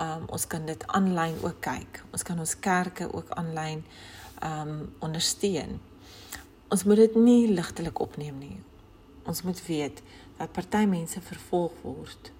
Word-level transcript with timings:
um, 0.00 0.24
ons 0.32 0.46
kan 0.48 0.64
dit 0.68 0.86
aanlyn 0.96 1.36
ook 1.44 1.60
kyk. 1.64 2.02
Ons 2.12 2.24
kan 2.26 2.40
ons 2.40 2.56
kerke 2.60 3.08
ook 3.12 3.30
aanlyn 3.36 3.84
um 4.44 4.94
ondersteun. 5.04 5.78
Ons 6.72 6.84
moet 6.84 7.04
dit 7.04 7.14
nie 7.20 7.52
ligtelik 7.52 8.00
opneem 8.02 8.38
nie. 8.40 8.58
Ons 9.26 9.42
moet 9.42 9.60
weet 9.66 10.02
dat 10.36 10.52
party 10.52 10.84
mense 10.88 11.20
vervolg 11.20 11.72
word 11.82 12.32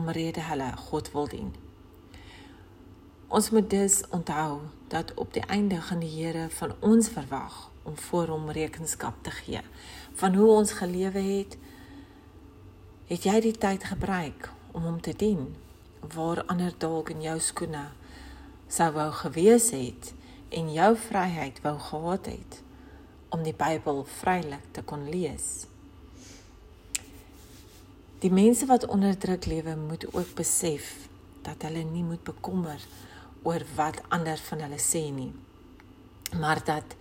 omrede 0.00 0.42
hulle 0.48 0.70
God 0.88 1.10
wil 1.12 1.28
dien. 1.28 1.50
Ons 3.30 3.50
moet 3.54 3.70
dus 3.70 4.02
onthou 4.10 4.60
dat 4.88 5.14
op 5.14 5.32
die 5.32 5.44
einde 5.46 5.80
gaan 5.80 6.02
die 6.02 6.10
Here 6.10 6.48
van 6.50 6.74
ons 6.80 7.08
verwag 7.08 7.70
om 7.82 7.96
voor 7.96 8.32
hom 8.34 8.50
rekenskap 8.50 9.22
te 9.22 9.30
gee 9.30 9.60
van 10.14 10.34
hoe 10.34 10.48
ons 10.50 10.72
gelewe 10.72 11.18
het. 11.18 11.56
Het 13.10 13.24
jy 13.26 13.40
die 13.42 13.56
tyd 13.58 13.82
gebruik 13.90 14.44
om 14.70 14.84
hom 14.86 15.00
te 15.02 15.10
dien 15.18 15.48
waar 16.14 16.44
ander 16.52 16.70
dalk 16.78 17.08
in 17.10 17.24
jou 17.24 17.32
skoene 17.42 17.88
sou 18.70 18.86
wou 18.94 19.08
gewees 19.24 19.72
het 19.74 20.12
en 20.54 20.68
jou 20.70 20.92
vryheid 21.08 21.58
wou 21.64 21.72
gehad 21.88 22.28
het 22.30 22.60
om 23.34 23.42
die 23.42 23.54
Bybel 23.64 24.04
vrylik 24.20 24.68
te 24.76 24.84
kon 24.86 25.08
lees? 25.10 25.48
Die 28.22 28.30
mense 28.30 28.68
wat 28.70 28.86
onder 28.86 29.18
druk 29.18 29.50
lewe 29.50 29.74
moet 29.80 30.06
ook 30.12 30.30
besef 30.38 30.92
dat 31.42 31.66
hulle 31.66 31.82
nie 31.82 32.06
moet 32.06 32.22
bekommer 32.22 32.86
oor 33.42 33.66
wat 33.74 33.98
ander 34.14 34.38
van 34.52 34.62
hulle 34.68 34.78
sê 34.78 35.02
nie. 35.10 35.32
Maar 36.38 36.62
dat 36.62 36.94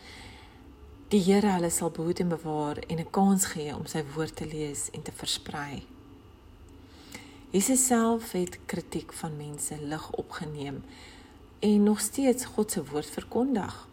die 1.14 1.22
Here 1.30 1.53
hulle 1.59 1.69
sal 1.69 1.94
behoed 1.94 2.25
en 2.25 2.34
bewaar 2.34 2.81
en 2.90 2.98
'n 2.98 3.14
kans 3.14 3.46
gee 3.53 3.78
om 3.78 3.86
sy 3.86 4.03
woord 4.16 4.36
te 4.36 4.50
lees 4.50 4.90
en 4.90 5.06
te 5.06 5.14
versprei. 5.14 5.86
Jesus 7.50 7.86
self 7.86 8.32
het 8.32 8.60
kritiek 8.66 9.14
van 9.14 9.38
mense 9.38 9.78
lig 9.82 10.12
opgeneem 10.12 10.84
en 11.60 11.84
nog 11.84 12.00
steeds 12.00 12.46
God 12.46 12.72
se 12.72 12.84
woord 12.86 13.10
verkondig. 13.10 13.88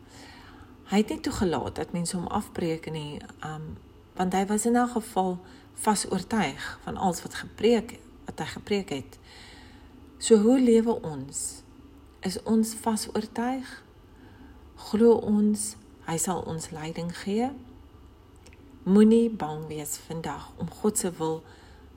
Hy 0.85 0.97
het 0.97 1.09
nie 1.09 1.21
toegelaat 1.21 1.75
dat 1.75 1.93
mense 1.97 2.17
hom 2.17 2.27
afbreek 2.27 2.91
nie, 2.93 3.17
um, 3.41 3.79
want 4.21 4.37
hy 4.37 4.45
was 4.47 4.67
in 4.69 4.77
'n 4.77 4.89
geval 4.89 5.39
vas 5.73 6.05
oortuig 6.11 6.79
van 6.85 6.97
alles 6.97 7.23
wat 7.23 7.35
gepreek 7.35 7.99
wat 8.25 8.39
hy 8.39 8.45
gepreek 8.45 8.89
het. 8.89 9.19
So 10.19 10.37
hoe 10.37 10.61
lewe 10.61 11.01
ons? 11.03 11.63
Is 12.21 12.43
ons 12.43 12.75
vas 12.75 13.09
oortuig? 13.15 13.83
Glo 14.75 15.13
ons 15.13 15.77
hy 16.05 16.17
sal 16.17 16.43
ons 16.43 16.71
leiding 16.71 17.19
gee? 17.19 17.51
Moenie 18.83 19.31
bang 19.31 19.67
wees 19.67 19.97
vandag 19.97 20.53
om 20.57 20.71
God 20.71 20.99
se 20.99 21.11
wil 21.11 21.43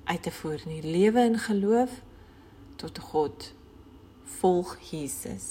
uit 0.09 0.23
te 0.23 0.31
voer 0.31 0.61
nie. 0.65 0.83
Lewe 0.83 1.21
in 1.21 1.37
geloof 1.37 1.89
tot 2.75 2.99
God. 2.99 3.53
Volg 4.23 4.77
Jesus. 4.91 5.43